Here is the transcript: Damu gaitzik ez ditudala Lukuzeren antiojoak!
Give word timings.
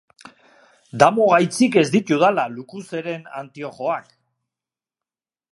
Damu 1.03 1.27
gaitzik 1.33 1.77
ez 1.83 1.85
ditudala 1.97 2.47
Lukuzeren 2.55 3.31
antiojoak! 3.43 4.13